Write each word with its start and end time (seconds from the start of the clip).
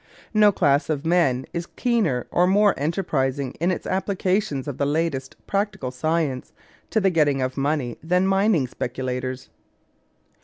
No 0.33 0.51
class 0.51 0.89
of 0.89 1.05
men 1.05 1.45
is 1.53 1.67
keener 1.75 2.25
or 2.31 2.47
more 2.47 2.73
enterprising 2.75 3.51
in 3.59 3.69
its 3.69 3.85
applications 3.85 4.67
of 4.67 4.79
the 4.79 4.85
latest 4.87 5.35
practical 5.45 5.91
science 5.91 6.53
to 6.89 6.99
the 6.99 7.11
getting 7.11 7.39
of 7.39 7.55
money 7.55 7.99
than 8.01 8.25
mining 8.25 8.65
speculators. 8.65 9.49